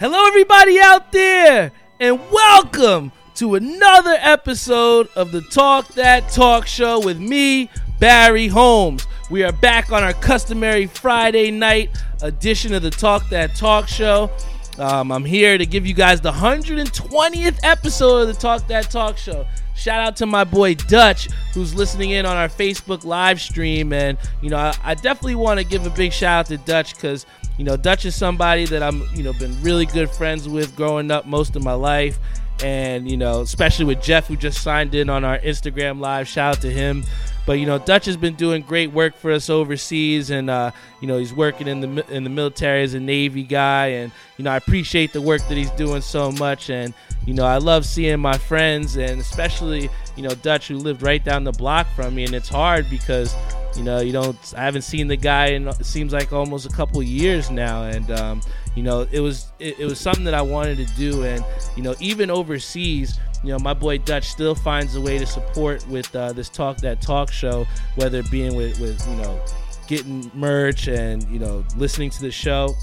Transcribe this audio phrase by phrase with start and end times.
[0.00, 7.04] Hello, everybody out there, and welcome to another episode of the Talk That Talk Show
[7.04, 7.68] with me,
[7.98, 9.06] Barry Holmes.
[9.30, 11.90] We are back on our customary Friday night
[12.22, 14.30] edition of the Talk That Talk Show.
[14.78, 19.18] Um, I'm here to give you guys the 120th episode of the Talk That Talk
[19.18, 19.46] Show.
[19.74, 23.92] Shout out to my boy Dutch, who's listening in on our Facebook live stream.
[23.92, 26.94] And, you know, I, I definitely want to give a big shout out to Dutch
[26.94, 27.24] because,
[27.60, 31.10] you know, Dutch is somebody that I'm, you know, been really good friends with growing
[31.10, 32.18] up most of my life.
[32.62, 36.28] And, you know, especially with Jeff, who just signed in on our Instagram live.
[36.28, 37.04] Shout out to him.
[37.46, 41.08] But you know, Dutch has been doing great work for us overseas, and uh, you
[41.08, 44.52] know he's working in the in the military as a Navy guy, and you know
[44.52, 46.94] I appreciate the work that he's doing so much, and
[47.26, 51.24] you know I love seeing my friends, and especially you know Dutch who lived right
[51.24, 53.34] down the block from me, and it's hard because
[53.76, 56.70] you know you don't I haven't seen the guy in it seems like almost a
[56.76, 58.42] couple years now, and um,
[58.74, 61.44] you know it was it, it was something that I wanted to do, and
[61.76, 65.86] you know even overseas you know, my boy Dutch still finds a way to support
[65.88, 69.40] with uh, this talk that talk show, whether it being with, with you know
[69.86, 72.74] getting merch and you know listening to the show,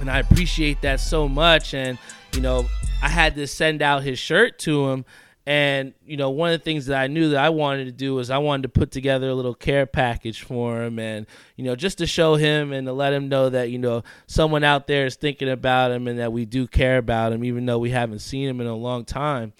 [0.00, 1.72] and I appreciate that so much.
[1.72, 1.98] And
[2.34, 2.66] you know,
[3.00, 5.04] I had to send out his shirt to him.
[5.46, 8.16] And you know, one of the things that I knew that I wanted to do
[8.16, 11.76] was I wanted to put together a little care package for him, and you know,
[11.76, 15.06] just to show him and to let him know that you know someone out there
[15.06, 18.18] is thinking about him and that we do care about him, even though we haven't
[18.18, 19.52] seen him in a long time.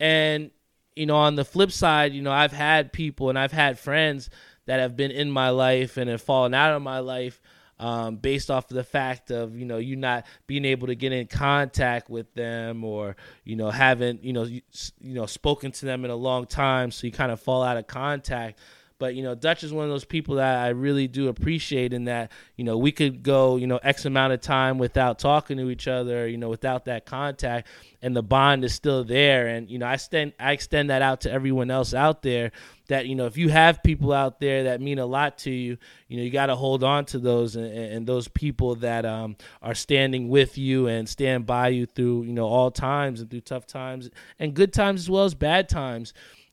[0.00, 0.50] And
[0.96, 4.30] you know, on the flip side, you know, I've had people and I've had friends
[4.66, 7.42] that have been in my life and have fallen out of my life
[7.78, 11.12] um, based off of the fact of you know you not being able to get
[11.12, 14.60] in contact with them or you know haven't you know you,
[15.00, 17.76] you know spoken to them in a long time so you kind of fall out
[17.76, 18.58] of contact
[18.98, 22.04] but you know dutch is one of those people that i really do appreciate in
[22.04, 25.70] that you know we could go you know x amount of time without talking to
[25.70, 27.68] each other you know without that contact
[28.04, 29.46] and the bond is still there.
[29.48, 32.52] And you know i extend i extend that out to everyone else out there
[32.88, 35.78] that you know if you have people out there that mean a lot to you
[36.08, 39.36] you know you got to hold on to those and, and those people that um,
[39.62, 43.40] are standing with you and stand by you through you know all times and through
[43.40, 46.12] tough times and good times as well as bad times.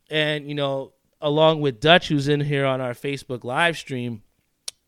[0.09, 4.21] And you know along with dutch who's in here on our facebook live stream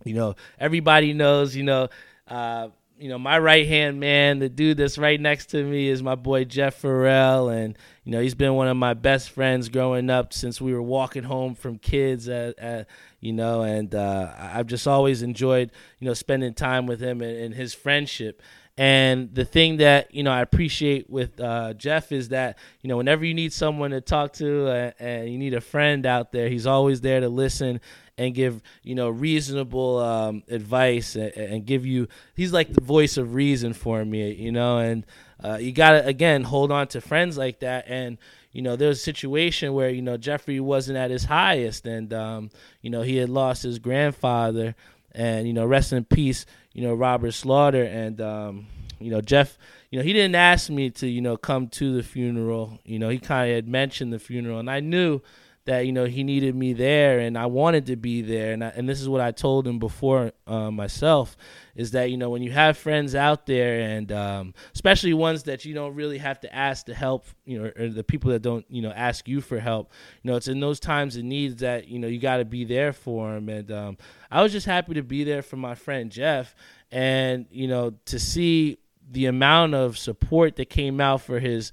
[0.04, 1.88] you know everybody knows you know
[2.28, 6.04] uh, you know, my right hand man, the dude that's right next to me is
[6.04, 10.10] my boy Jeff Farrell, and you know he's been one of my best friends growing
[10.10, 12.88] up since we were walking home from kids, at, at
[13.20, 17.36] you know, and uh, I've just always enjoyed you know spending time with him and,
[17.36, 18.42] and his friendship.
[18.76, 22.98] And the thing that you know I appreciate with uh, Jeff is that you know
[22.98, 26.50] whenever you need someone to talk to uh, and you need a friend out there,
[26.50, 27.80] he's always there to listen
[28.18, 32.08] and give you know reasonable um, advice and, and, give you.
[32.36, 34.80] He's like the voice of reason for me, you know.
[34.80, 35.06] And
[35.44, 37.86] uh, you gotta again hold on to friends like that.
[37.88, 38.18] And
[38.54, 42.12] you know, there was a situation where you know Jeffrey wasn't at his highest, and
[42.12, 42.50] um,
[42.82, 44.76] you know he had lost his grandfather,
[45.12, 48.68] and you know rest in peace, you know Robert Slaughter, and um,
[49.00, 49.58] you know Jeff
[49.94, 52.80] you know, he didn't ask me to, you know, come to the funeral.
[52.84, 55.22] You know, he kind of had mentioned the funeral, and I knew
[55.66, 58.52] that you know he needed me there and I wanted to be there.
[58.52, 61.38] And I, and this is what I told him before uh, myself
[61.76, 65.66] is that you know when you have friends out there and um, especially ones that
[65.66, 68.66] you don't really have to ask to help you know or the people that don't
[68.70, 69.92] you know ask you for help
[70.22, 72.66] you know it's in those times of needs that you know you got to be
[72.66, 73.98] there for them and um,
[74.30, 76.56] I was just happy to be there for my friend Jeff
[76.92, 78.80] and you know to see
[79.12, 81.72] the amount of support that came out for his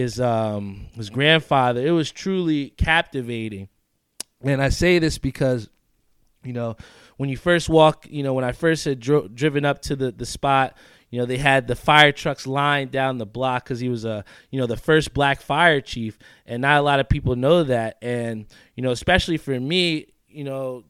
[0.00, 1.86] his um his grandfather.
[1.86, 3.68] It was truly captivating.
[4.42, 5.68] And I say this because
[6.42, 6.76] you know,
[7.18, 10.10] when you first walk, you know, when I first had dro- driven up to the
[10.10, 10.76] the spot,
[11.10, 14.24] you know, they had the fire trucks lined down the block because he was a,
[14.50, 17.98] you know, the first black fire chief, and not a lot of people know that.
[18.00, 20.84] And you know, especially for me, you know,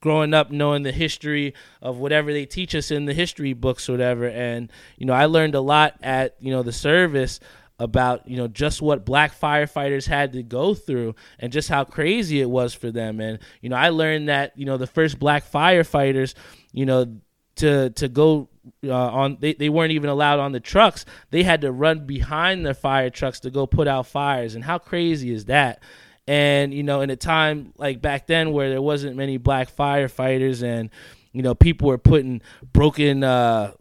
[0.00, 3.92] growing up knowing the history of whatever they teach us in the history books or
[3.92, 7.38] whatever, and you know, I learned a lot at you know the service
[7.78, 12.40] about you know just what black firefighters had to go through and just how crazy
[12.40, 13.20] it was for them.
[13.20, 16.34] And you know I learned that you know the first black firefighters
[16.72, 17.18] you know
[17.56, 18.48] to to go
[18.84, 21.04] uh, on they, they weren't even allowed on the trucks.
[21.30, 24.54] They had to run behind the fire trucks to go put out fires.
[24.54, 25.82] And how crazy is that?
[26.26, 30.62] And you know in a time like back then where there wasn't many black firefighters
[30.62, 30.90] and
[31.32, 32.40] you know people were putting
[32.72, 33.72] broken uh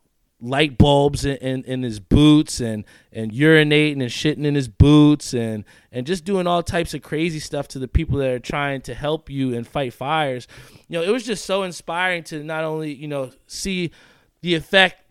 [0.45, 5.33] light bulbs in, in, in, his boots and, and urinating and shitting in his boots
[5.33, 8.81] and, and just doing all types of crazy stuff to the people that are trying
[8.81, 10.47] to help you and fight fires.
[10.87, 13.91] You know, it was just so inspiring to not only, you know, see
[14.41, 15.01] the effect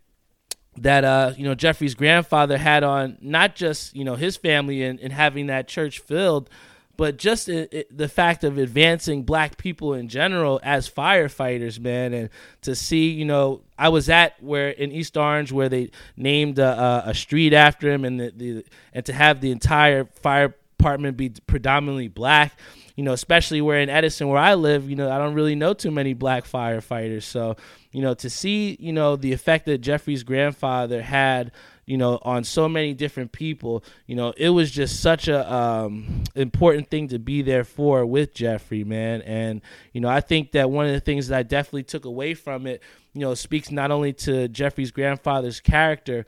[0.76, 4.98] that uh you know Jeffrey's grandfather had on not just you know his family and,
[4.98, 6.50] and having that church filled
[6.96, 12.12] but just it, it, the fact of advancing black people in general as firefighters man
[12.12, 12.30] and
[12.62, 17.02] to see you know i was at where in east orange where they named a,
[17.06, 21.30] a street after him and the, the and to have the entire fire department be
[21.46, 22.58] predominantly black
[22.94, 25.72] you know especially where in edison where i live you know i don't really know
[25.72, 27.22] too many black firefighters.
[27.22, 27.56] So
[27.90, 31.52] you know to see you know the effect that jeffrey's grandfather had
[31.86, 33.84] you know, on so many different people.
[34.06, 38.34] You know, it was just such a um, important thing to be there for with
[38.34, 39.22] Jeffrey, man.
[39.22, 39.60] And
[39.92, 42.66] you know, I think that one of the things that I definitely took away from
[42.66, 42.82] it,
[43.12, 46.26] you know, speaks not only to Jeffrey's grandfather's character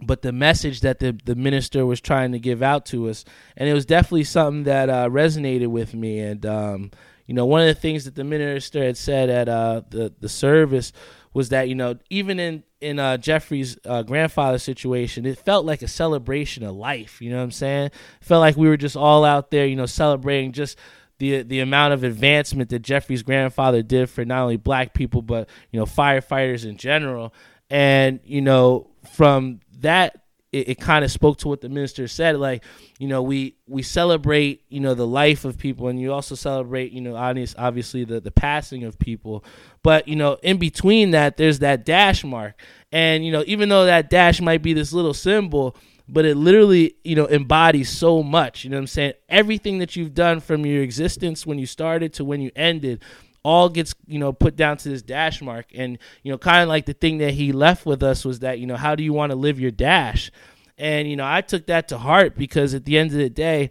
[0.00, 3.24] but the message that the, the minister was trying to give out to us.
[3.56, 6.20] And it was definitely something that uh, resonated with me.
[6.20, 6.90] And, um,
[7.26, 10.28] you know, one of the things that the minister had said at uh, the, the
[10.28, 10.92] service
[11.34, 15.82] was that, you know, even in in uh, Jeffrey's uh, grandfather situation, it felt like
[15.82, 17.20] a celebration of life.
[17.20, 17.90] You know what I'm saying?
[18.20, 20.78] Felt like we were just all out there, you know, celebrating just
[21.18, 25.48] the the amount of advancement that Jeffrey's grandfather did for not only black people but
[25.70, 27.34] you know firefighters in general.
[27.70, 30.22] And you know, from that
[30.52, 32.64] it, it kind of spoke to what the minister said like
[32.98, 36.92] you know we we celebrate you know the life of people and you also celebrate
[36.92, 39.44] you know obvious, obviously the the passing of people.
[39.82, 42.60] But you know in between that there's that dash mark.
[42.92, 45.76] And you know even though that dash might be this little symbol
[46.10, 49.12] but it literally you know embodies so much you know what i'm saying?
[49.28, 53.02] Everything that you've done from your existence when you started to when you ended
[53.48, 55.66] all gets you know put down to this dash mark.
[55.74, 58.58] And you know kind of like the thing that he left with us was that
[58.58, 60.30] you know how do you want to live your dash?
[60.76, 63.70] And you know i took that to heart because at the end of the day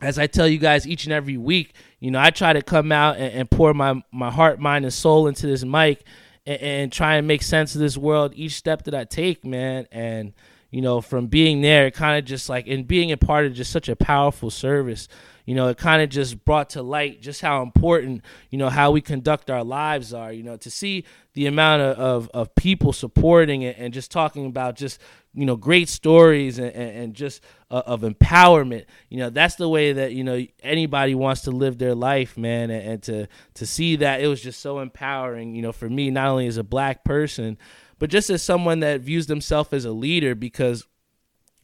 [0.00, 2.92] as i tell you guys each and every week you know i try to come
[2.92, 6.04] out and, and pour my my heart mind and soul into this mic
[6.46, 9.88] and, and try and make sense of this world each step that i take man.
[9.90, 10.32] And
[10.70, 13.72] you know from being there kind of just like and being a part of just
[13.72, 15.08] such a powerful service
[15.44, 18.92] you know, it kind of just brought to light just how important, you know, how
[18.92, 21.04] we conduct our lives are, you know, to see
[21.34, 25.00] the amount of, of, of people supporting it and just talking about just,
[25.34, 29.68] you know, great stories and, and, and just uh, of empowerment, you know, that's the
[29.68, 32.70] way that, you know, anybody wants to live their life, man.
[32.70, 36.10] And, and to, to see that it was just so empowering, you know, for me,
[36.10, 37.58] not only as a black person,
[37.98, 40.86] but just as someone that views themselves as a leader because,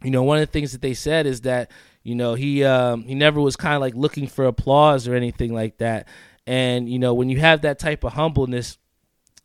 [0.03, 1.71] you know, one of the things that they said is that,
[2.09, 5.53] you know, he um, he never was kind of like looking for applause or anything
[5.53, 6.09] like that.
[6.47, 8.79] And you know, when you have that type of humbleness,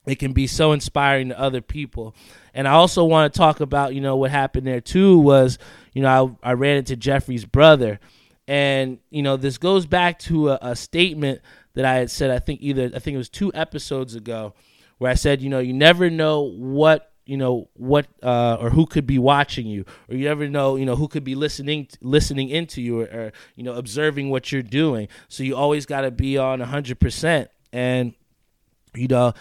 [0.05, 2.15] it can be so inspiring to other people.
[2.53, 5.57] And I also want to talk about, you know, what happened there too was,
[5.93, 7.99] you know, I, I ran into Jeffrey's brother.
[8.47, 11.41] And, you know, this goes back to a, a statement
[11.73, 14.53] that I had said, I think either, I think it was two episodes ago,
[14.99, 18.85] where I said, you know, you never know what you know what uh, or who
[18.85, 22.49] could be watching you or you never know you know who could be listening listening
[22.49, 25.07] into you or, or you know observing what you're doing.
[25.27, 28.13] So you always got to be on 100% and
[28.95, 29.33] you know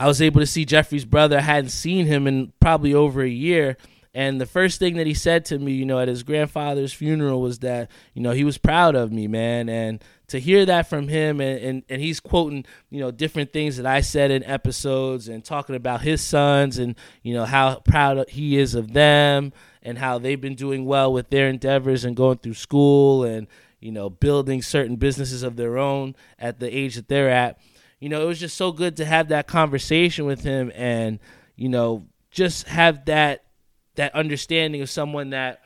[0.00, 1.38] i was able to see jeffrey's brother.
[1.38, 3.76] I hadn't seen him in probably over a year.
[4.12, 7.40] And the first thing that he said to me, you know, at his grandfather's funeral
[7.40, 9.68] was that, you know, he was proud of me, man.
[9.68, 13.76] And to hear that from him and, and, and he's quoting, you know, different things
[13.76, 18.28] that I said in episodes and talking about his sons and, you know, how proud
[18.28, 22.38] he is of them and how they've been doing well with their endeavors and going
[22.38, 23.48] through school and,
[23.80, 27.58] you know, building certain businesses of their own at the age that they're at.
[27.98, 31.18] You know, it was just so good to have that conversation with him and,
[31.56, 33.44] you know, just have that
[33.96, 35.62] that understanding of someone that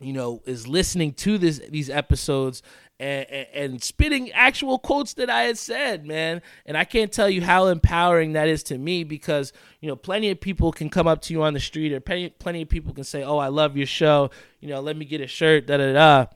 [0.00, 2.62] you know is listening to this these episodes
[3.00, 6.42] and, and, spitting actual quotes that I had said, man.
[6.66, 10.30] And I can't tell you how empowering that is to me because you know plenty
[10.30, 12.92] of people can come up to you on the street, or plenty plenty of people
[12.92, 14.30] can say, "Oh, I love your show,"
[14.60, 16.26] you know, let me get a shirt, da da da.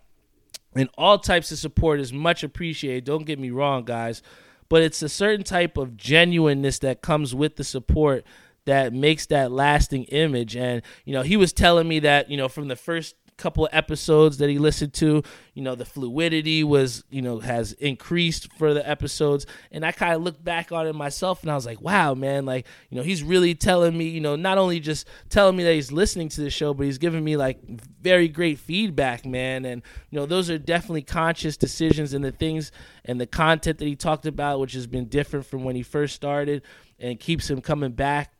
[0.75, 3.04] And all types of support is much appreciated.
[3.04, 4.23] Don't get me wrong, guys,
[4.68, 8.25] but it's a certain type of genuineness that comes with the support
[8.64, 10.56] that makes that lasting image.
[10.56, 13.70] And, you know, he was telling me that, you know, from the first couple of
[13.72, 15.22] episodes that he listened to.
[15.54, 19.46] You know the fluidity was you know has increased for the episodes.
[19.70, 22.44] And i kind of looked back on it myself and i was like wow man
[22.44, 25.74] like you know he's really telling me you know not only just telling me that
[25.74, 27.58] he's listening to the show but he's giving me like
[28.00, 29.64] very great feedback man.
[29.64, 32.70] And you know those are definitely conscious decisions and the things
[33.04, 36.14] and the content that he talked about which has been different from when he first
[36.14, 36.62] started
[36.98, 38.33] and keeps him coming back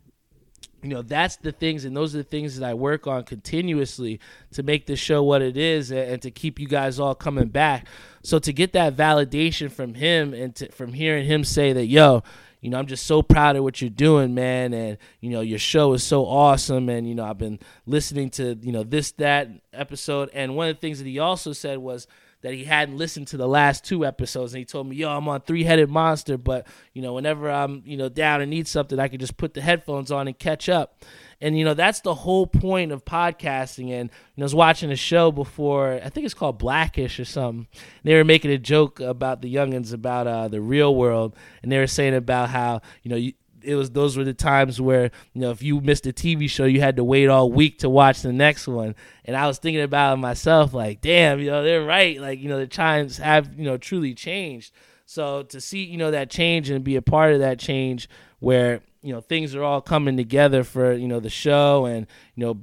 [0.85, 4.21] you know that's the things and those are the things that i work on continuously
[4.53, 7.49] to make this show what it is and, and to keep you guys all coming
[7.49, 7.87] back
[8.23, 12.23] so to get that validation from him and to, from hearing him say that yo
[12.61, 14.73] you know, I'm just so proud of what you're doing, man.
[14.73, 16.89] And, you know, your show is so awesome.
[16.89, 20.31] And, you know, I've been listening to, you know, this, that episode.
[20.33, 22.07] And one of the things that he also said was,
[22.45, 25.27] that he hadn't listened to the last two episodes and he told me yo i'm
[25.29, 29.09] on three-headed monster but you know whenever i'm you know down and need something i
[29.09, 31.03] can just put the headphones on and catch up.
[31.41, 33.91] And you know that's the whole point of podcasting.
[33.91, 37.25] And you know, i was watching a show before i think it's called blackish or
[37.25, 37.67] something.
[38.03, 41.35] They were making a joke about the youngins about uh, the real world.
[41.63, 43.33] And they were saying about how you know you,
[43.65, 46.65] it was those were the times where you know if you missed a TV show,
[46.65, 48.95] you had to wait all week to watch the next one.
[49.25, 52.21] And I was thinking about it myself, like, damn, you know, they're right.
[52.21, 54.73] Like, you know, the times have you know truly changed.
[55.07, 58.81] So to see you know that change and be a part of that change, where
[59.03, 62.61] you know things are all coming together for you know the show and you know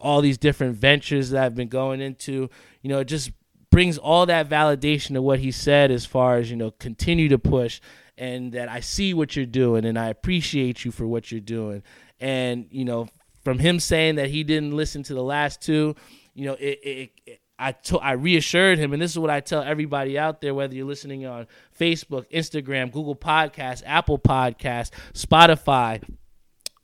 [0.00, 2.50] all these different ventures that I've been going into,
[2.82, 3.30] you know, it just
[3.70, 7.38] brings all that validation of what he said as far as you know continue to
[7.38, 7.80] push
[8.16, 11.82] and that I see what you're doing and I appreciate you for what you're doing.
[12.20, 13.08] And, you know,
[13.42, 15.96] from him saying that he didn't listen to the last two,
[16.34, 19.62] you know, it, it, it I, I reassured him, and this is what I tell
[19.62, 21.46] everybody out there, whether you're listening on
[21.78, 26.02] Facebook, Instagram, Google Podcasts, Apple Podcasts, Spotify,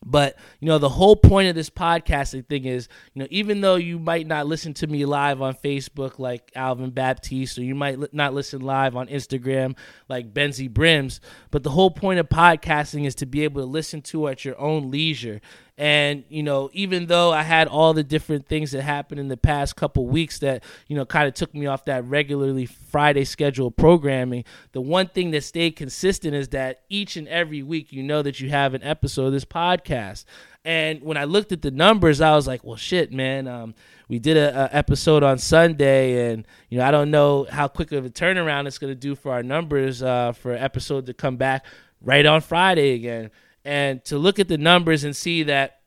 [0.04, 3.76] but you know, the whole point of this podcasting thing is, you know, even though
[3.76, 7.98] you might not listen to me live on Facebook like Alvin Baptiste, or you might
[7.98, 9.76] li- not listen live on Instagram
[10.08, 14.00] like Benzie Brims, but the whole point of podcasting is to be able to listen
[14.02, 15.40] to at your own leisure
[15.80, 19.36] and, you know, even though I had all the different things that happened in the
[19.38, 23.70] past couple weeks that, you know, kind of took me off that regularly Friday schedule
[23.70, 28.20] programming, the one thing that stayed consistent is that each and every week you know
[28.20, 30.26] that you have an episode of this podcast.
[30.66, 33.48] And when I looked at the numbers, I was like, well, shit, man.
[33.48, 33.74] Um,
[34.06, 37.90] we did a, a, episode on Sunday, and you know I don't know how quick
[37.92, 41.38] of a turnaround it's going to do for our numbers uh, for episode to come
[41.38, 41.64] back
[42.02, 43.30] right on Friday again
[43.64, 45.80] and to look at the numbers and see that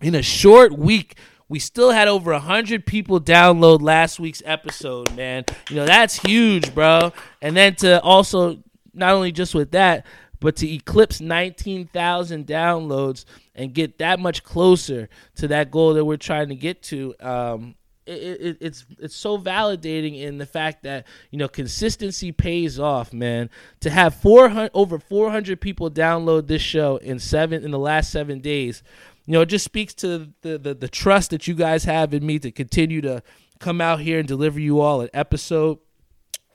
[0.00, 1.16] in a short week
[1.48, 5.44] we still had over 100 people download last week's episode man.
[5.70, 7.12] You know that's huge bro.
[7.40, 8.58] And then to also
[8.92, 10.06] not only just with that
[10.40, 16.16] but to eclipse 19,000 downloads and get that much closer to that goal that we're
[16.16, 17.74] trying to get to um,
[18.06, 23.12] it, it, it's it's so validating in the fact that you know consistency pays off,
[23.12, 23.50] man.
[23.80, 27.78] To have four hundred over four hundred people download this show in seven in the
[27.78, 28.82] last seven days,
[29.26, 32.24] you know, it just speaks to the, the the trust that you guys have in
[32.24, 33.22] me to continue to
[33.58, 35.78] come out here and deliver you all an episode.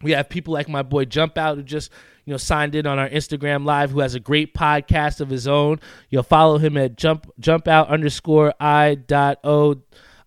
[0.02, 1.92] We have people like my boy Jump Out who just
[2.26, 5.48] you know signed in on our Instagram live who has a great podcast of his
[5.48, 5.80] own.
[6.10, 9.82] You'll follow him at jump jump out underscore i dot o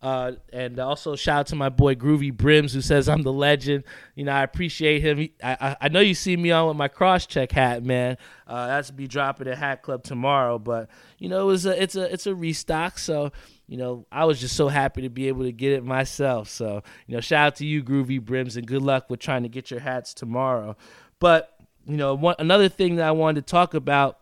[0.04, 3.84] uh, and also shout out to my boy Groovy Brims who says I'm the legend.
[4.14, 5.16] You know, I appreciate him.
[5.16, 8.18] He, I, I know you see me on with my cross check hat, man.
[8.46, 10.58] Uh, that's be dropping at Hat Club tomorrow.
[10.58, 12.98] But you know, it was a, it's a it's a restock.
[12.98, 13.32] So
[13.66, 16.50] you know, I was just so happy to be able to get it myself.
[16.50, 19.48] So you know, shout out to you, Groovy Brims, and good luck with trying to
[19.48, 20.76] get your hats tomorrow.
[21.18, 21.56] But
[21.86, 24.18] you know, one, another thing that I wanted to talk about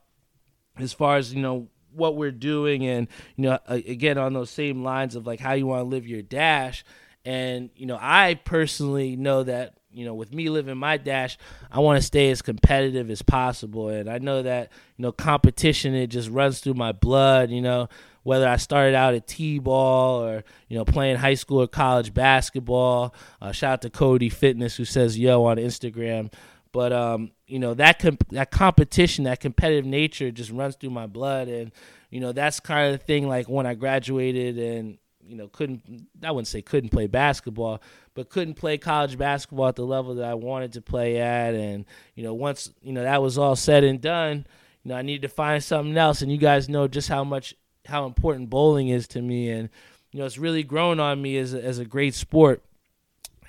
[0.79, 4.83] as far as you know what we're doing and you know again on those same
[4.83, 6.85] lines of like how you want to live your dash
[7.25, 11.39] and you know i personally know that you know with me living my dash
[11.71, 15.95] i want to stay as competitive as possible and i know that you know competition
[15.95, 17.89] it just runs through my blood you know
[18.25, 23.15] whether I started out at T-ball or you know playing high school or college basketball.
[23.41, 26.33] Uh, shout out to Cody Fitness who says yo on Instagram.
[26.73, 31.07] But um, you know that comp- that competition, that competitive nature, just runs through my
[31.07, 31.71] blood, and
[32.09, 33.29] you know that's kind of the thing.
[33.29, 37.83] Like when I graduated and you know couldn't, I wouldn't say couldn't play basketball,
[38.15, 41.85] but couldn't play college basketball at the level that I wanted to play at, and
[42.15, 44.47] you know once you know that was all said and done,
[44.83, 47.55] you know I needed to find something else, and you guys know just how much
[47.85, 49.69] how important bowling is to me, and
[50.11, 52.63] you know it's really grown on me as a, as a great sport,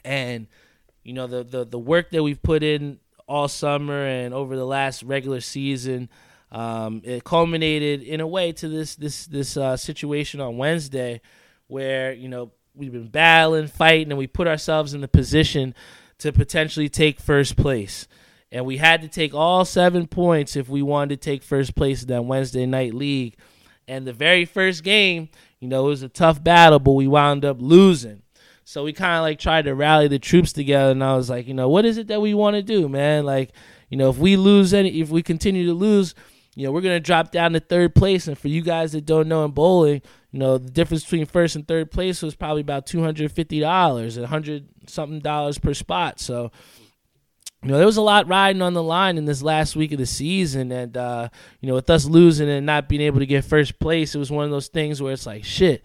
[0.03, 0.47] and
[1.05, 2.99] you know the the the work that we've put in
[3.33, 6.07] all summer and over the last regular season.
[6.51, 11.19] Um, it culminated in a way to this this this uh, situation on Wednesday,
[11.67, 15.73] where you know we've been battling, fighting, and we put ourselves in the position
[16.19, 18.07] to potentially take first place.
[18.51, 22.03] And we had to take all seven points if we wanted to take first place
[22.03, 23.35] in that Wednesday night league.
[23.87, 27.45] And the very first game, you know, it was a tough battle, but we wound
[27.45, 28.22] up losing.
[28.65, 31.47] So we kind of like tried to rally the troops together, and I was like,
[31.47, 33.25] you know, what is it that we want to do, man?
[33.25, 33.51] Like,
[33.89, 36.15] you know, if we lose any, if we continue to lose,
[36.55, 38.27] you know, we're gonna drop down to third place.
[38.27, 40.01] And for you guys that don't know in bowling,
[40.31, 43.59] you know, the difference between first and third place was probably about two hundred fifty
[43.59, 46.19] dollars, a hundred something dollars per spot.
[46.19, 46.51] So,
[47.63, 49.97] you know, there was a lot riding on the line in this last week of
[49.97, 51.29] the season, and uh,
[51.59, 54.31] you know, with us losing and not being able to get first place, it was
[54.31, 55.83] one of those things where it's like, shit,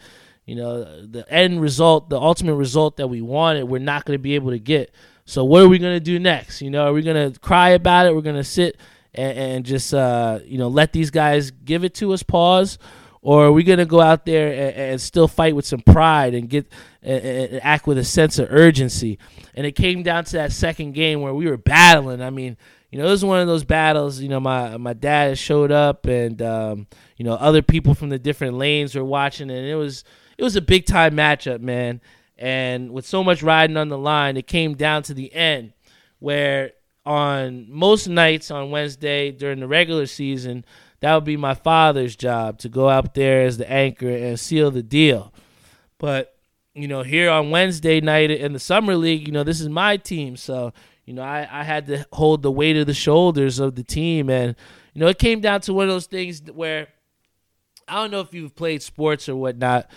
[0.49, 4.23] you know, the end result, the ultimate result that we wanted, we're not going to
[4.23, 4.95] be able to get.
[5.27, 6.63] So what are we going to do next?
[6.63, 8.15] You know, are we going to cry about it?
[8.15, 8.79] We're going to sit
[9.13, 12.79] and, and just uh, you know let these guys give it to us, pause,
[13.21, 16.33] or are we going to go out there and, and, still fight with some pride
[16.33, 19.19] and get and, and, act with a sense of urgency?
[19.55, 22.23] And it came down to that second game where we were battling.
[22.23, 22.57] I mean,
[22.91, 24.19] you know, it was one of those battles.
[24.19, 26.87] You know, my my dad showed up, and um,
[27.19, 30.05] you know, other people from the different lanes were watching, and it was
[30.39, 32.01] it was a big time matchup, man.
[32.39, 35.73] And with so much riding on the line, it came down to the end
[36.21, 36.73] where
[37.05, 40.65] on most nights on Wednesday during the regular season,
[41.01, 44.71] that would be my father's job to go out there as the anchor and seal
[44.71, 45.33] the deal.
[45.99, 46.35] But
[46.75, 49.97] you know, here on Wednesday night in the summer league, you know, this is my
[49.97, 50.73] team, so
[51.05, 54.31] you know, I, I had to hold the weight of the shoulders of the team,
[54.31, 54.55] and
[54.95, 56.89] you know, it came down to one of those things where
[57.89, 59.91] I don't know if you've played sports or whatnot,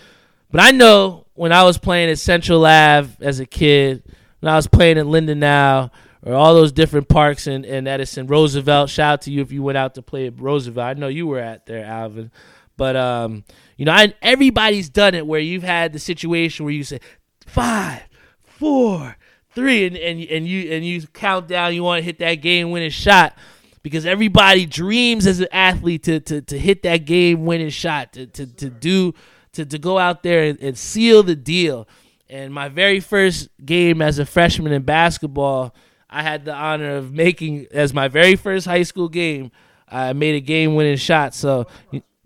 [0.51, 4.03] but I know when I was playing at Central Ave as a kid,
[4.39, 5.89] when I was playing at Lindeneau
[6.23, 8.89] or all those different parks in, in Edison, Roosevelt.
[8.89, 10.85] Shout out to you if you went out to play at Roosevelt.
[10.85, 12.31] I know you were at there, Alvin.
[12.77, 13.43] But um,
[13.77, 16.99] you know, I, everybody's done it where you've had the situation where you say
[17.45, 18.01] five,
[18.41, 19.17] four,
[19.53, 21.73] three, and, and and you and you count down.
[21.75, 23.35] You want to hit that game winning shot
[23.83, 28.25] because everybody dreams as an athlete to to, to hit that game winning shot to,
[28.27, 29.13] to to do
[29.53, 31.87] to to go out there and, and seal the deal.
[32.29, 35.75] And my very first game as a freshman in basketball
[36.11, 39.51] I had the honor of making as my very first high school game.
[39.87, 41.33] I made a game-winning shot.
[41.33, 41.67] So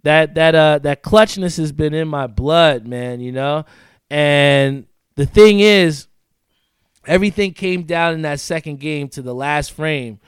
[0.04, 3.20] that that uh that clutchness has been in my blood, man.
[3.20, 3.66] You know,
[4.10, 6.08] and the thing is,
[7.06, 10.20] everything came down in that second game to the last frame,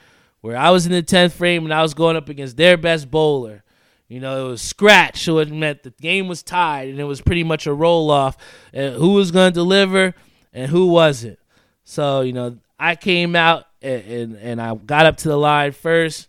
[0.41, 3.09] where I was in the tenth frame and I was going up against their best
[3.09, 3.63] bowler.
[4.07, 7.21] You know, it was scratch, so it meant the game was tied, and it was
[7.21, 8.37] pretty much a roll off.
[8.73, 10.15] And who was going to deliver
[10.53, 11.39] and who wasn't.
[11.83, 15.71] So you know, I came out and, and, and I got up to the line
[15.71, 16.27] first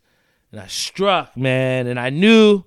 [0.51, 2.65] and I struck, man, and I knew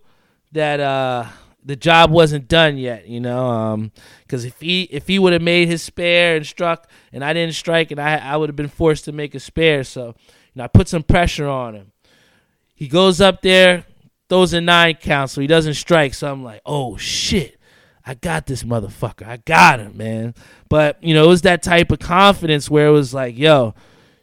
[0.52, 1.26] that uh,
[1.64, 3.90] the job wasn't done yet, you know,
[4.26, 7.34] because um, if he if he would have made his spare and struck, and I
[7.34, 10.14] didn't strike, and I I would have been forced to make a spare, so you
[10.56, 11.92] know I put some pressure on him.
[12.76, 13.86] He goes up there,
[14.32, 16.14] throws a nine count, so he doesn't strike.
[16.14, 17.60] So I'm like, oh shit,
[18.06, 20.36] I got this motherfucker, I got him, man.
[20.70, 23.76] But you know, it was that type of confidence where it was like, yo,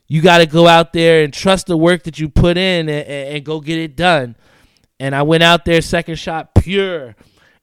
[0.06, 3.06] you got to go out there and trust the work that you put in and,
[3.06, 4.34] and, and, go get it done.
[4.98, 7.14] And I went out there, second shot pure.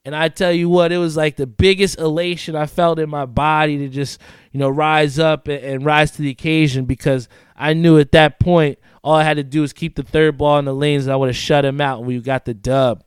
[0.04, 3.26] And I tell you what, it was like the biggest elation I felt in my
[3.26, 4.20] body to just,
[4.52, 8.38] you know, rise up and, and rise to the occasion because I knew at that
[8.38, 11.12] point all I had to do was keep the third ball in the lanes and
[11.12, 13.04] I would have shut him out and we got the dub.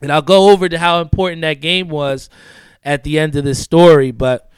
[0.00, 2.30] And I'll go over to how important that game was
[2.84, 4.12] at the end of this story.
[4.12, 4.48] But,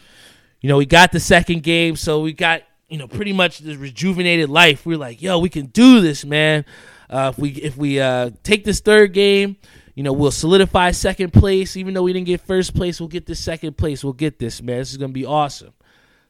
[0.61, 3.77] you know, we got the second game, so we got you know, pretty much this
[3.77, 4.87] rejuvenated life.
[4.87, 6.65] We are like, yo, we can do this, man.
[7.09, 9.57] Uh, if we if we uh, take this third game,
[9.95, 11.77] you know, we'll solidify second place.
[11.77, 14.03] Even though we didn't get first place, we'll get this second place.
[14.03, 14.79] We'll get this, man.
[14.79, 15.73] This is gonna be awesome.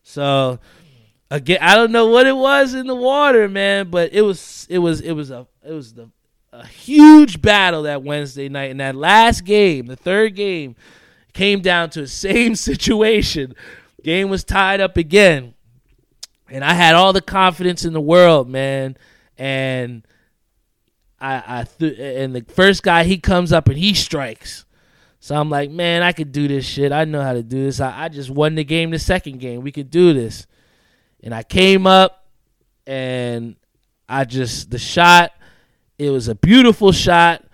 [0.02, 0.58] So
[1.30, 4.78] again, I don't know what it was in the water, man, but it was it
[4.78, 6.10] was it was a it was the
[6.52, 8.70] a huge battle that Wednesday night.
[8.70, 10.76] And that last game, the third game,
[11.32, 13.54] came down to the same situation.
[14.02, 15.54] Game was tied up again
[16.50, 18.96] and I had all the confidence in the world, man.
[19.36, 20.06] And
[21.20, 24.64] I, I th- and the first guy he comes up and he strikes.
[25.20, 26.92] So I'm like, man, I could do this shit.
[26.92, 27.80] I know how to do this.
[27.80, 29.62] I, I just won the game, the second game.
[29.62, 30.46] We could do this.
[31.22, 32.26] And I came up
[32.86, 33.56] and
[34.08, 35.32] I just the shot.
[35.98, 37.44] It was a beautiful shot,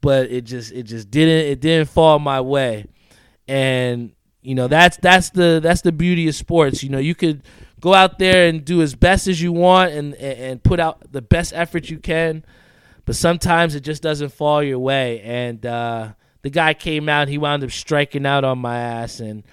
[0.00, 2.86] but it just it just didn't it didn't fall my way.
[3.46, 6.82] And you know that's that's the that's the beauty of sports.
[6.82, 7.42] You know you could
[7.80, 11.22] go out there and do as best as you want and and put out the
[11.22, 12.44] best effort you can.
[13.04, 15.22] But sometimes it just doesn't fall your way.
[15.22, 16.10] And uh,
[16.42, 19.44] the guy came out, he wound up striking out on my ass, and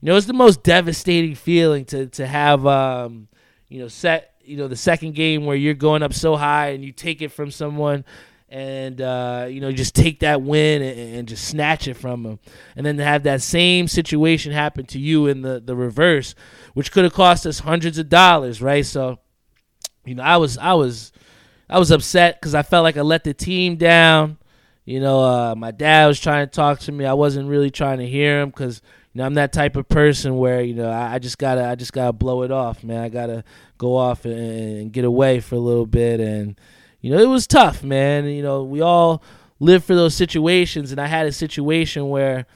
[0.00, 3.28] you know it's the most devastating feeling to to have um,
[3.68, 6.84] you know set you know the second game where you're going up so high and
[6.84, 8.04] you take it from someone
[8.50, 12.38] and uh, you know just take that win and, and, just snatch it from them,
[12.74, 16.34] and then to have that same situation happen to you in the the reverse,
[16.74, 18.84] which could have cost us hundreds of dollars, right?
[18.84, 19.20] So,
[20.04, 21.12] you know, I was I was
[21.68, 24.36] I was upset because I felt like I let the team down.
[24.84, 27.06] You know, uh, my dad was trying to talk to me.
[27.06, 28.82] I wasn't really trying to hear him because
[29.12, 31.74] you know, I'm that type of person where you know I, I just gotta I
[31.74, 33.02] just gotta blow it off, man.
[33.02, 33.42] I gotta
[33.76, 36.58] go off and, and get away for a little bit, and
[37.00, 38.26] you know it was tough, man.
[38.26, 39.22] You know we all
[39.58, 42.46] live for those situations, and I had a situation where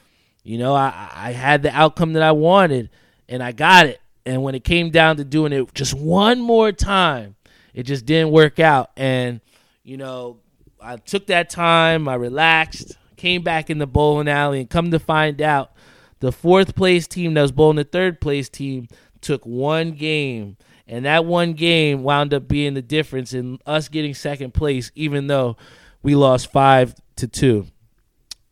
[0.44, 2.88] you know I I had the outcome that I wanted,
[3.28, 6.70] and I got it, and when it came down to doing it just one more
[6.70, 7.34] time,
[7.74, 9.40] it just didn't work out, and
[9.82, 10.38] you know
[10.80, 15.00] I took that time, I relaxed, came back in the bowling alley, and come to
[15.00, 15.72] find out
[16.20, 18.88] the fourth place team that was bowling the third place team
[19.20, 24.14] took one game, and that one game wound up being the difference in us getting
[24.14, 25.56] second place, even though
[26.02, 27.66] we lost five to two.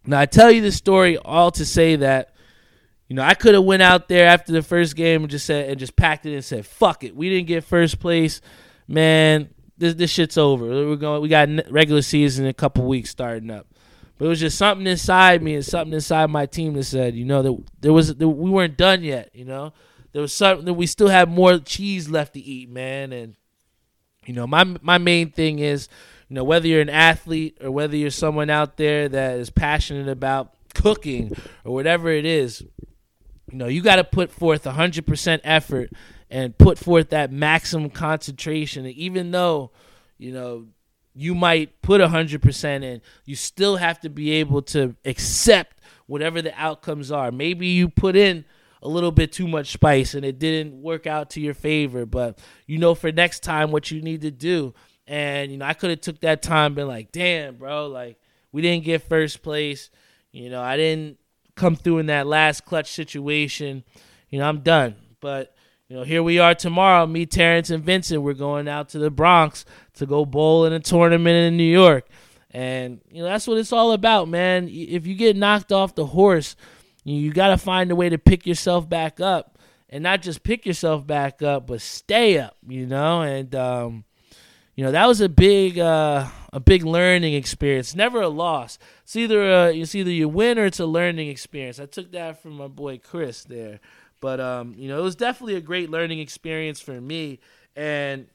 [0.05, 2.35] Now I tell you this story all to say that
[3.09, 5.69] you know I could have went out there after the first game and just said
[5.69, 8.41] and just packed it and said fuck it, we didn't get first place,
[8.89, 9.51] man.
[9.79, 10.67] This this shit's over.
[10.67, 11.23] We're going.
[11.23, 13.67] We got regular season in a couple weeks starting up.
[14.23, 17.25] But it was just something inside me and something inside my team that said, you
[17.25, 19.31] know, that there was that we weren't done yet.
[19.35, 19.73] You know,
[20.13, 23.13] there was something that we still had more cheese left to eat, man.
[23.13, 23.35] And
[24.25, 25.89] you know, my my main thing is,
[26.29, 30.07] you know, whether you're an athlete or whether you're someone out there that is passionate
[30.07, 31.33] about cooking
[31.65, 32.61] or whatever it is,
[33.51, 35.91] you know, you got to put forth 100% effort
[36.31, 38.85] and put forth that maximum concentration.
[38.85, 39.73] And even though,
[40.17, 40.69] you know,
[41.15, 43.03] you might put 100% in.
[43.25, 47.31] You still have to be able to accept whatever the outcomes are.
[47.31, 48.45] Maybe you put in
[48.83, 52.39] a little bit too much spice and it didn't work out to your favor, but
[52.67, 54.75] you know for next time what you need to do.
[55.07, 58.19] And you know, I could have took that time been like, "Damn, bro, like
[58.51, 59.91] we didn't get first place.
[60.33, 61.19] You know, I didn't
[61.55, 63.85] come through in that last clutch situation.
[64.31, 65.55] You know, I'm done." But
[65.89, 67.07] you know, here we are tomorrow.
[67.07, 68.23] Me, Terrence, and Vincent.
[68.23, 72.07] We're going out to the Bronx to go bowl in a tournament in New York,
[72.51, 74.69] and you know that's what it's all about, man.
[74.69, 76.57] If you get knocked off the horse,
[77.05, 80.67] you got to find a way to pick yourself back up, and not just pick
[80.67, 82.57] yourself back up, but stay up.
[82.67, 84.05] You know, and um,
[84.75, 87.95] you know that was a big, uh, a big learning experience.
[87.95, 88.79] Never a loss.
[89.03, 91.79] It's either a, it's either you win or it's a learning experience.
[91.79, 93.81] I took that from my boy Chris there.
[94.23, 97.41] But um, you know, it was definitely a great learning experience for me.
[97.75, 98.29] And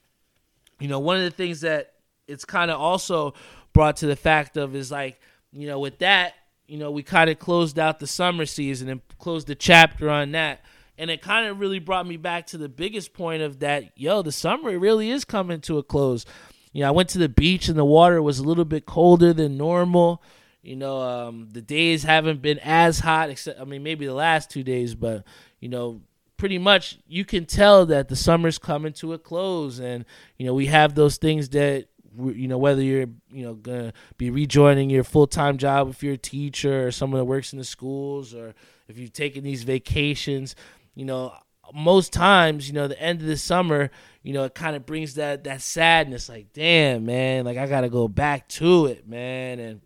[0.79, 1.93] you know, one of the things that
[2.27, 3.33] it's kind of also
[3.73, 5.19] brought to the fact of is like,
[5.51, 6.33] you know, with that,
[6.67, 10.31] you know, we kind of closed out the summer season and closed the chapter on
[10.33, 10.61] that.
[10.97, 14.21] And it kind of really brought me back to the biggest point of that, yo,
[14.21, 16.25] the summer really is coming to a close.
[16.73, 19.31] You know, I went to the beach and the water was a little bit colder
[19.33, 20.21] than normal.
[20.61, 24.49] You know, um, the days haven't been as hot, except I mean maybe the last
[24.49, 25.23] two days, but
[25.59, 26.01] you know,
[26.37, 30.05] pretty much you can tell that the summer's coming to a close, and
[30.37, 34.29] you know we have those things that you know whether you're you know gonna be
[34.29, 37.65] rejoining your full time job if you're a teacher or someone that works in the
[37.65, 38.53] schools, or
[38.87, 40.55] if you've taken these vacations,
[40.95, 41.33] you know
[41.73, 43.91] most times, you know, the end of the summer,
[44.23, 47.89] you know, it kind of brings that that sadness, like, damn, man, like I gotta
[47.89, 49.81] go back to it, man, and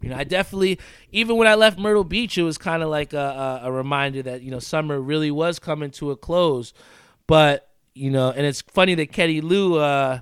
[0.00, 0.78] you know, I definitely,
[1.10, 4.22] even when I left Myrtle Beach, it was kind of like a, a, a, reminder
[4.22, 6.72] that you know summer really was coming to a close.
[7.26, 10.20] But you know, and it's funny that Kenny Lou uh,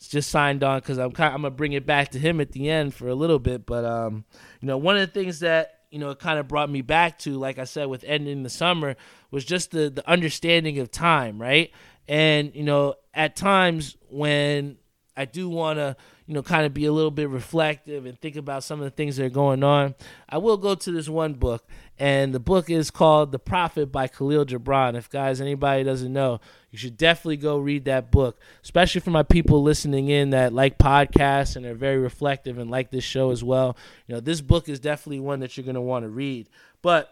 [0.00, 2.70] just signed on because I'm kind, I'm gonna bring it back to him at the
[2.70, 3.66] end for a little bit.
[3.66, 4.24] But um,
[4.60, 7.18] you know, one of the things that you know it kind of brought me back
[7.20, 8.96] to, like I said, with ending the summer,
[9.30, 11.70] was just the the understanding of time, right?
[12.06, 14.78] And you know, at times when
[15.16, 15.96] I do want to
[16.28, 18.90] you know, kind of be a little bit reflective and think about some of the
[18.90, 19.94] things that are going on,
[20.28, 21.66] I will go to this one book,
[21.98, 24.94] and the book is called The Prophet by Kahlil Gibran.
[24.94, 26.38] If guys, anybody doesn't know,
[26.70, 30.76] you should definitely go read that book, especially for my people listening in that like
[30.76, 33.74] podcasts and are very reflective and like this show as well.
[34.06, 36.50] You know, this book is definitely one that you're going to want to read.
[36.82, 37.10] But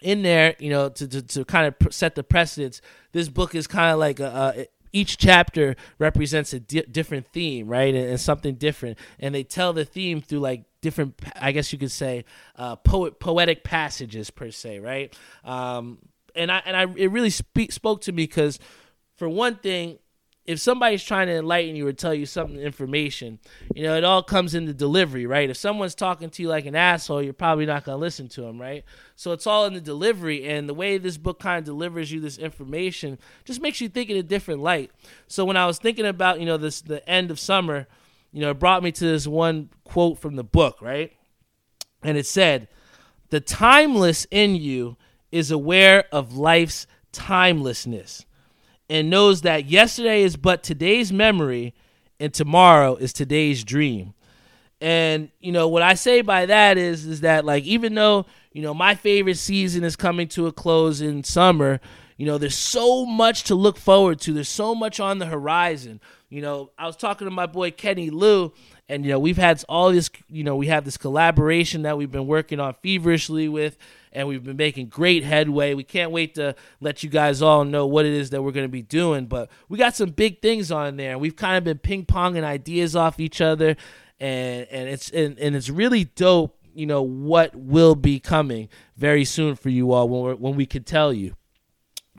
[0.00, 2.80] in there, you know, to, to, to kind of set the precedence,
[3.10, 7.68] this book is kind of like a, a each chapter represents a di- different theme,
[7.68, 11.72] right, and, and, something different, and they tell the theme through like different, I guess
[11.72, 12.24] you could say,
[12.56, 15.14] uh, poet poetic passages per se, right?
[15.44, 15.98] Um,
[16.34, 18.58] and I and I it really speak, spoke to me because,
[19.16, 19.98] for one thing,
[20.44, 23.38] if somebody's trying to enlighten you or tell you something information,
[23.76, 25.48] you know, it all comes in the delivery, right?
[25.48, 28.42] If someone's talking to you like an asshole, you're probably not going to listen to
[28.42, 28.84] them, right?
[29.14, 32.20] So it's all in the delivery and the way this book kind of delivers you
[32.20, 34.90] this information just makes you think in a different light.
[35.28, 37.86] So when I was thinking about, you know, this the end of summer,
[38.32, 41.12] you know, it brought me to this one quote from the book, right?
[42.02, 42.66] And it said,
[43.30, 44.96] "The timeless in you
[45.30, 48.24] is aware of life's timelessness."
[48.92, 51.74] And knows that yesterday is but today's memory
[52.20, 54.14] and tomorrow is today's dream.
[54.80, 58.62] And you know what I say by that is is that like even though you
[58.62, 61.80] know, my favorite season is coming to a close in summer.
[62.16, 64.32] You know, there's so much to look forward to.
[64.32, 66.00] There's so much on the horizon.
[66.28, 68.52] You know, I was talking to my boy Kenny Lou,
[68.88, 70.10] and you know, we've had all this.
[70.28, 73.76] You know, we have this collaboration that we've been working on feverishly with,
[74.12, 75.74] and we've been making great headway.
[75.74, 78.66] We can't wait to let you guys all know what it is that we're going
[78.66, 79.26] to be doing.
[79.26, 82.94] But we got some big things on there, we've kind of been ping ponging ideas
[82.94, 83.76] off each other,
[84.20, 86.58] and and it's and, and it's really dope.
[86.74, 90.84] You know what will be coming very soon for you all when when we can
[90.84, 91.36] tell you.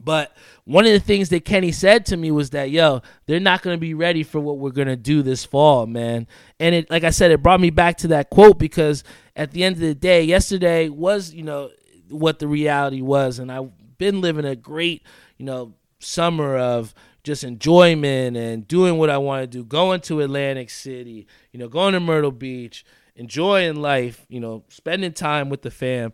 [0.03, 3.61] But one of the things that Kenny said to me was that, yo, they're not
[3.61, 6.27] going to be ready for what we're going to do this fall, man.
[6.59, 9.03] And it, like I said, it brought me back to that quote because
[9.35, 11.69] at the end of the day, yesterday was, you know,
[12.09, 13.39] what the reality was.
[13.39, 15.03] And I've been living a great,
[15.37, 20.21] you know, summer of just enjoyment and doing what I want to do, going to
[20.21, 22.85] Atlantic City, you know, going to Myrtle Beach,
[23.15, 26.13] enjoying life, you know, spending time with the fam.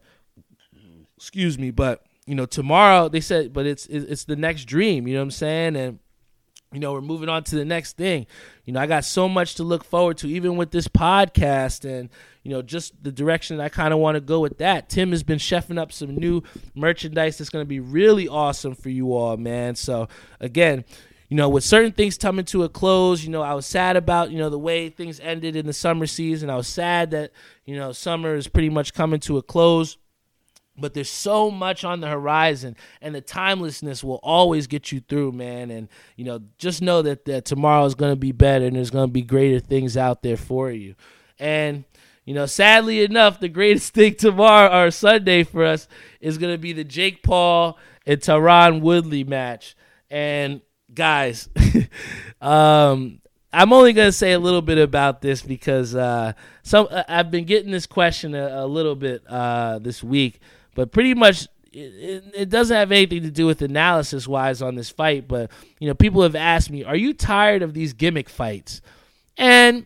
[1.17, 5.07] Excuse me, but you know, tomorrow they said, but it's it's the next dream.
[5.07, 5.75] You know what I'm saying?
[5.75, 5.99] And
[6.71, 8.27] you know, we're moving on to the next thing.
[8.65, 12.09] You know, I got so much to look forward to, even with this podcast and
[12.43, 14.89] you know, just the direction that I kind of want to go with that.
[14.89, 16.41] Tim has been chefing up some new
[16.73, 19.75] merchandise that's going to be really awesome for you all, man.
[19.75, 20.07] So
[20.39, 20.85] again,
[21.27, 24.31] you know, with certain things coming to a close, you know, I was sad about,
[24.31, 26.49] you know, the way things ended in the summer season.
[26.49, 27.31] I was sad that,
[27.65, 29.97] you know, summer is pretty much coming to a close
[30.81, 35.31] but there's so much on the horizon and the timelessness will always get you through
[35.31, 38.75] man and you know just know that, that tomorrow is going to be better and
[38.75, 40.95] there's going to be greater things out there for you
[41.37, 41.83] and
[42.29, 45.87] you know sadly enough the greatest thing tomorrow or sunday for us
[46.21, 49.75] is going to be the jake paul and Tyron woodley match
[50.11, 50.61] and
[50.93, 51.49] guys
[52.41, 53.19] um
[53.51, 57.45] I'm only going to say a little bit about this because uh, some I've been
[57.45, 60.39] getting this question a, a little bit uh, this week
[60.75, 64.89] but pretty much it, it, doesn't have anything to do with analysis wise on this
[64.89, 68.81] fight, but you know, people have asked me, "Are you tired of these gimmick fights?"
[69.37, 69.85] And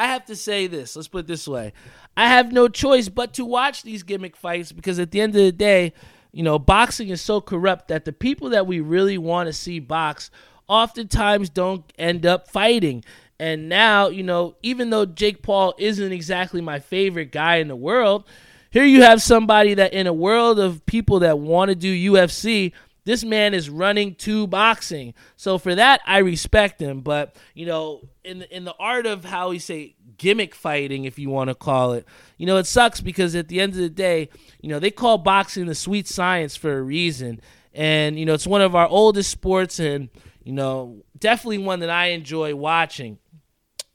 [0.00, 0.96] I have to say this.
[0.96, 1.74] Let's put it this way:
[2.16, 5.42] I have no choice but to watch these gimmick fights because at the end of
[5.42, 5.92] the day,
[6.32, 9.78] you know, boxing is so corrupt that the people that we really want to see
[9.78, 10.30] box
[10.68, 13.04] oftentimes don't end up fighting.
[13.38, 17.76] And now, you know, even though Jake Paul isn't exactly my favorite guy in the
[17.76, 18.24] world,
[18.70, 22.72] here you have somebody that in a world of people that want to do UFC,
[23.04, 25.14] this man is running to boxing.
[25.36, 27.00] So for that, I respect him.
[27.00, 31.30] But you know, in in the art of how we say gimmick fighting, if you
[31.30, 34.28] want to call it, you know, it sucks because at the end of the day,
[34.60, 37.40] you know, they call boxing the sweet science for a reason,
[37.72, 40.08] and you know, it's one of our oldest sports, and
[40.44, 43.18] you know, definitely one that I enjoy watching.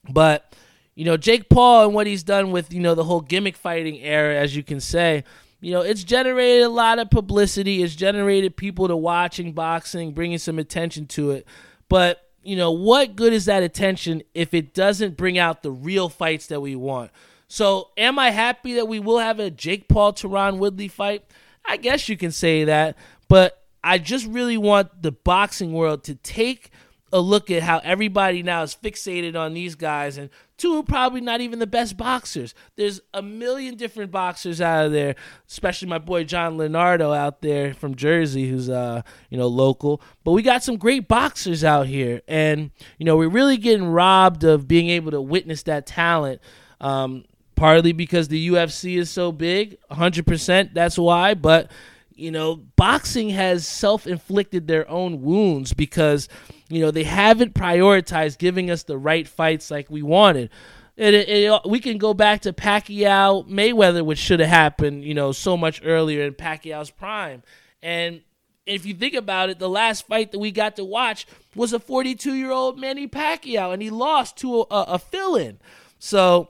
[0.09, 0.53] But
[0.95, 3.97] you know, Jake Paul and what he's done with, you know, the whole gimmick fighting
[3.97, 5.25] era, as you can say,
[5.65, 7.81] you know, it's generated a lot of publicity.
[7.81, 11.47] It's generated people to watching boxing, bringing some attention to it.
[11.89, 16.07] But, you know, what good is that attention if it doesn't bring out the real
[16.07, 17.09] fights that we want?
[17.47, 21.25] So, am I happy that we will have a Jake Paul Tyron Woodley fight?
[21.67, 22.95] I guess you can say that.
[23.27, 26.69] But I just really want the boxing world to take
[27.11, 31.41] a look at how everybody now is fixated on these guys and two probably not
[31.41, 32.53] even the best boxers.
[32.75, 35.15] There's a million different boxers out of there,
[35.47, 40.01] especially my boy John Leonardo out there from Jersey who's uh, you know, local.
[40.23, 44.43] But we got some great boxers out here and you know, we're really getting robbed
[44.43, 46.41] of being able to witness that talent.
[46.81, 51.71] Um, partly because the UFC is so big, 100% that's why, but
[52.13, 56.29] you know, boxing has self-inflicted their own wounds because
[56.69, 60.49] you know, they haven't prioritized giving us the right fights like we wanted.
[60.97, 65.13] It, it, it, we can go back to Pacquiao Mayweather, which should have happened, you
[65.13, 67.43] know, so much earlier in Pacquiao's prime.
[67.83, 68.21] And
[68.65, 71.79] if you think about it, the last fight that we got to watch was a
[71.79, 75.59] 42 year old Manny Pacquiao, and he lost to a, a fill in.
[75.99, 76.49] So,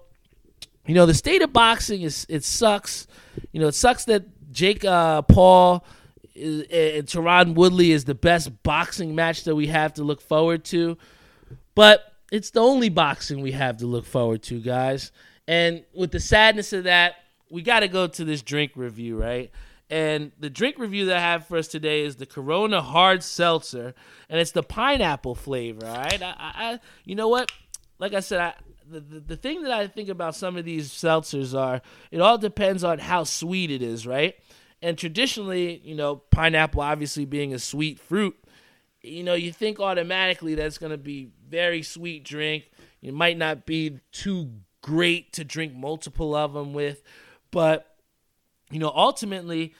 [0.85, 3.07] you know, the state of boxing is it sucks.
[3.51, 5.83] You know, it sucks that Jake uh, Paul
[6.35, 10.97] and Tyron Woodley is the best boxing match that we have to look forward to.
[11.75, 15.11] But it's the only boxing we have to look forward to, guys.
[15.47, 17.15] And with the sadness of that,
[17.49, 19.51] we got to go to this drink review, right?
[19.89, 23.93] And the drink review that I have for us today is the Corona Hard Seltzer,
[24.29, 25.85] and it's the pineapple flavor.
[25.85, 27.51] All right, I, I you know what?
[27.99, 28.53] Like I said, I,
[28.89, 32.39] the, the the thing that I think about some of these seltzers are it all
[32.39, 34.35] depends on how sweet it is, right?
[34.85, 38.37] And traditionally, you know, pineapple obviously being a sweet fruit,
[39.01, 42.69] you know, you think automatically that's going to be very sweet drink.
[43.01, 44.51] It might not be too
[44.83, 47.01] great to drink multiple of them with,
[47.49, 47.95] but
[48.69, 49.73] you know, ultimately,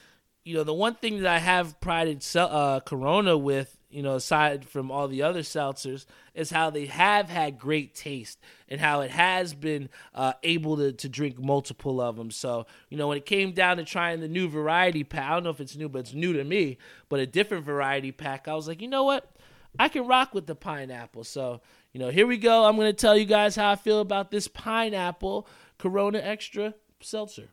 [0.44, 4.64] you know, the one thing that I have prided uh, Corona with, you know, aside
[4.64, 9.10] from all the other seltzers, is how they have had great taste and how it
[9.10, 12.30] has been uh, able to, to drink multiple of them.
[12.30, 15.44] So, you know, when it came down to trying the new variety pack, I don't
[15.44, 18.54] know if it's new, but it's new to me, but a different variety pack, I
[18.54, 19.30] was like, you know what?
[19.78, 21.24] I can rock with the pineapple.
[21.24, 21.60] So,
[21.92, 22.64] you know, here we go.
[22.64, 25.46] I'm going to tell you guys how I feel about this pineapple
[25.78, 27.48] Corona Extra seltzer.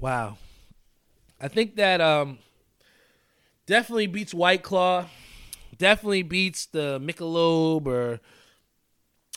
[0.00, 0.38] Wow.
[1.40, 2.38] I think that um
[3.66, 5.06] definitely beats White Claw.
[5.76, 8.20] Definitely beats the Michelob or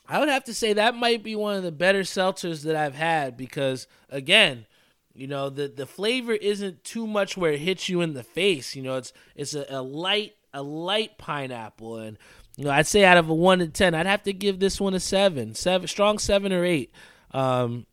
[0.07, 2.95] I would have to say that might be one of the better seltzers that I've
[2.95, 4.65] had because again,
[5.13, 8.75] you know, the the flavor isn't too much where it hits you in the face.
[8.75, 12.17] You know, it's it's a, a light a light pineapple and
[12.57, 14.81] you know, I'd say out of a one to ten, I'd have to give this
[14.81, 16.91] one a seven, seven, strong seven or eight.
[17.31, 17.85] Um,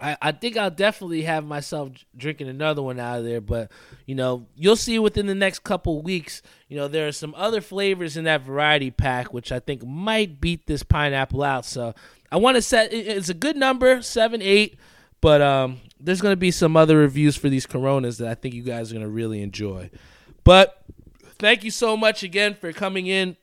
[0.00, 3.70] I, I think I'll definitely have myself drinking another one out of there, but
[4.04, 6.42] you know, you'll see within the next couple weeks.
[6.68, 10.40] You know, there are some other flavors in that variety pack which I think might
[10.40, 11.64] beat this pineapple out.
[11.64, 11.94] So
[12.30, 14.78] I want to set it's a good number, seven, eight,
[15.20, 18.54] but um, there's going to be some other reviews for these Coronas that I think
[18.54, 19.90] you guys are going to really enjoy.
[20.44, 20.82] But
[21.38, 23.36] thank you so much again for coming in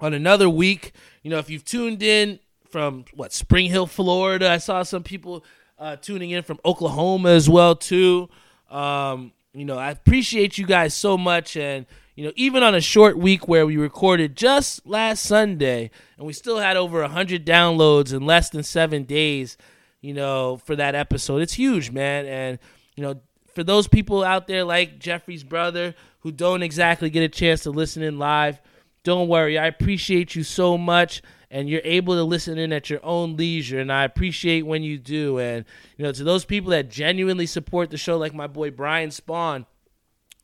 [0.00, 0.92] on another week.
[1.22, 2.38] You know, if you've tuned in
[2.70, 5.44] from what Spring Hill, Florida, I saw some people
[5.78, 8.28] uh, tuning in from Oklahoma as well too.
[8.70, 12.80] Um, you know, I appreciate you guys so much, and you know, even on a
[12.80, 18.12] short week where we recorded just last Sunday, and we still had over hundred downloads
[18.12, 19.56] in less than seven days.
[20.00, 22.26] You know, for that episode, it's huge, man.
[22.26, 22.58] And
[22.96, 23.20] you know,
[23.54, 27.70] for those people out there like Jeffrey's brother who don't exactly get a chance to
[27.70, 28.60] listen in live,
[29.04, 29.58] don't worry.
[29.58, 33.78] I appreciate you so much and you're able to listen in at your own leisure
[33.78, 35.38] and i appreciate when you do.
[35.38, 35.64] And
[35.96, 39.66] you know to those people that genuinely support the show like my boy brian spawn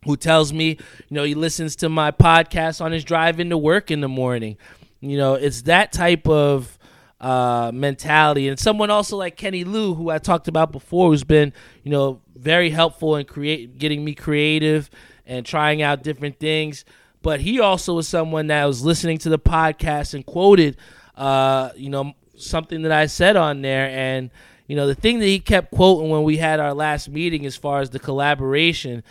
[0.05, 3.91] who tells me you know he listens to my podcast on his drive into work
[3.91, 4.57] in the morning.
[5.01, 6.79] You know it's that type of
[7.21, 8.49] uh, mentality.
[8.49, 12.21] And someone also like kenny lou who i talked about before who's been you know
[12.35, 14.91] very helpful in create getting me creative
[15.25, 16.85] and trying out different things
[17.23, 20.77] but he also was someone that was listening to the podcast and quoted,
[21.17, 23.89] uh, you know, something that I said on there.
[23.89, 24.31] And,
[24.67, 27.57] you know, the thing that he kept quoting when we had our last meeting as
[27.57, 29.03] far as the collaboration,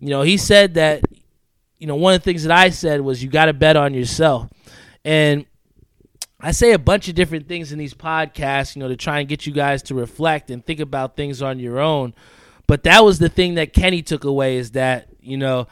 [0.00, 1.02] you know, he said that,
[1.78, 3.94] you know, one of the things that I said was you got to bet on
[3.94, 4.48] yourself.
[5.04, 5.44] And
[6.40, 9.28] I say a bunch of different things in these podcasts, you know, to try and
[9.28, 12.14] get you guys to reflect and think about things on your own.
[12.66, 15.66] But that was the thing that Kenny took away is that, you know,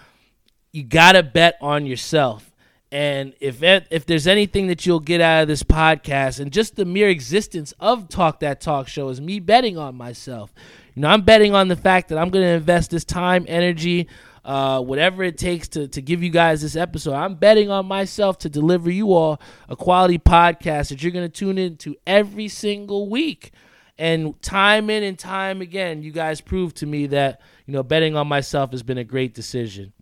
[0.77, 2.53] you gotta bet on yourself.
[2.93, 6.85] And if if there's anything that you'll get out of this podcast and just the
[6.85, 10.53] mere existence of Talk That Talk Show is me betting on myself.
[10.95, 14.07] You know, I'm betting on the fact that I'm going to invest this time, energy,
[14.45, 17.15] uh, whatever it takes to, to give you guys this episode.
[17.15, 21.39] I'm betting on myself to deliver you all a quality podcast that you're going to
[21.39, 23.53] tune into every single week.
[23.99, 28.15] And time in and time again, you guys prove to me that, you know, betting
[28.15, 29.93] on myself has been a great decision.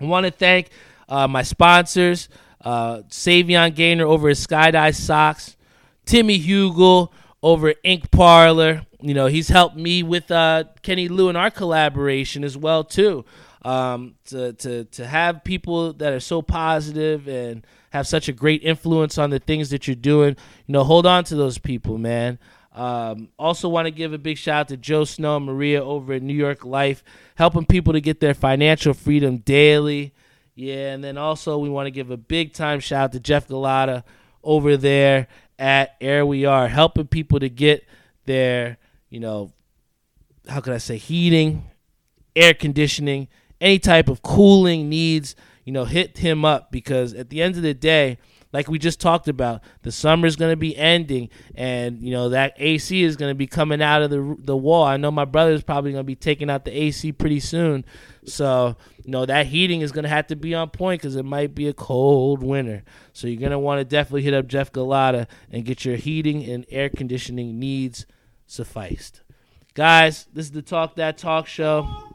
[0.00, 0.70] I want to thank
[1.08, 2.28] uh, my sponsors,
[2.64, 5.56] uh, Savion Gaynor over at Skydive Socks,
[6.04, 8.86] Timmy Hugel over at Ink Parlor.
[9.00, 13.24] You know, he's helped me with uh, Kenny Lou in our collaboration as well too.
[13.62, 18.62] Um, to to to have people that are so positive and have such a great
[18.62, 22.38] influence on the things that you're doing, you know, hold on to those people, man.
[22.78, 26.12] Um, also, want to give a big shout out to Joe Snow and Maria over
[26.12, 27.02] at New York Life,
[27.34, 30.14] helping people to get their financial freedom daily.
[30.54, 33.48] Yeah, and then also we want to give a big time shout out to Jeff
[33.48, 34.04] Galata
[34.44, 35.26] over there
[35.58, 37.84] at Air We Are, helping people to get
[38.26, 38.78] their,
[39.10, 39.52] you know,
[40.48, 41.64] how could I say, heating,
[42.36, 43.26] air conditioning,
[43.60, 45.34] any type of cooling needs.
[45.64, 48.18] You know, hit him up because at the end of the day,
[48.52, 52.54] like we just talked about, the summer's going to be ending, and you know that
[52.56, 54.84] AC is going to be coming out of the the wall.
[54.84, 57.84] I know my brother's probably going to be taking out the AC pretty soon,
[58.24, 61.24] so you know that heating is going to have to be on point because it
[61.24, 62.84] might be a cold winter.
[63.12, 66.44] So you're going to want to definitely hit up Jeff Galata and get your heating
[66.44, 68.06] and air conditioning needs
[68.46, 69.22] sufficed.
[69.74, 72.07] Guys, this is the Talk That Talk show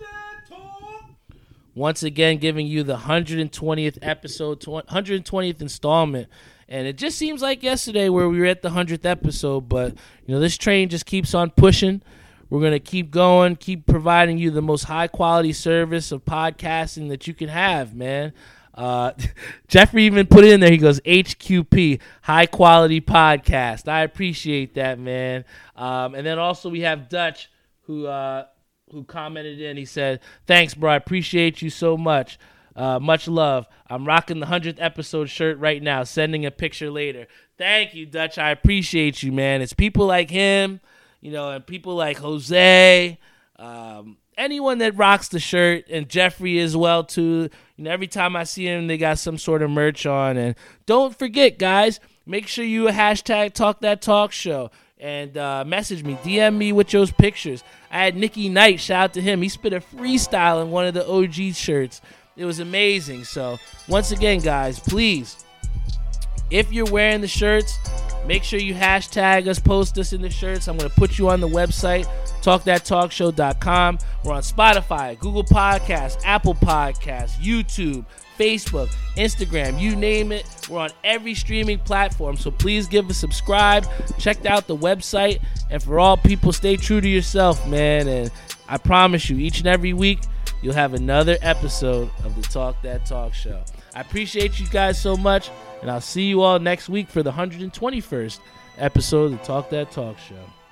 [1.76, 6.28] once again giving you the 120th episode 120th installment
[6.68, 9.94] and it just seems like yesterday where we were at the 100th episode but
[10.26, 12.02] you know this train just keeps on pushing
[12.50, 17.10] we're going to keep going keep providing you the most high quality service of podcasting
[17.10, 18.34] that you can have man
[18.76, 19.12] Uh,
[19.68, 20.72] Jeffrey even put it in there.
[20.72, 23.88] He goes HQP, high quality podcast.
[23.88, 25.46] I appreciate that, man.
[25.76, 27.50] Um, and then also we have Dutch
[27.82, 28.46] who uh,
[28.92, 29.78] who commented in.
[29.78, 30.92] He said, "Thanks, bro.
[30.92, 32.38] I appreciate you so much.
[32.76, 33.68] Uh, much love.
[33.88, 36.04] I'm rocking the hundredth episode shirt right now.
[36.04, 37.28] Sending a picture later.
[37.58, 38.38] Thank you, Dutch.
[38.38, 39.62] I appreciate you, man.
[39.62, 40.80] It's people like him,
[41.22, 43.18] you know, and people like Jose."
[43.58, 47.50] Um, anyone that rocks the shirt and Jeffrey as well too.
[47.76, 50.38] You know, every time I see him, they got some sort of merch on.
[50.38, 50.56] And
[50.86, 54.72] don't forget, guys, make sure you hashtag Talk That Talk Show
[55.04, 57.62] and uh, message me, DM me with those pictures.
[57.92, 59.42] I had Nicky Knight, shout out to him.
[59.42, 62.00] He spit a freestyle in one of the OG shirts.
[62.38, 63.26] It was amazing.
[63.26, 65.44] So once again, guys, please,
[66.50, 67.78] if you're wearing the shirts,
[68.26, 70.70] make sure you hashtag us, post us in the shirts.
[70.70, 72.08] I'm going to put you on the website
[72.42, 74.00] talkthattalkshow.com.
[74.24, 78.06] We're on Spotify, Google Podcasts, Apple Podcasts, YouTube,
[78.38, 80.46] Facebook, Instagram, you name it.
[80.70, 82.38] We're on every streaming platform.
[82.38, 83.86] So please give a subscribe.
[84.20, 85.42] Check out the website.
[85.70, 88.08] And for all people, stay true to yourself, man.
[88.08, 88.32] And
[88.68, 90.20] I promise you, each and every week,
[90.62, 93.64] you'll have another episode of the Talk That Talk Show.
[93.96, 95.50] I appreciate you guys so much.
[95.82, 98.40] And I'll see you all next week for the 121st
[98.78, 100.63] episode of the Talk That Talk Show.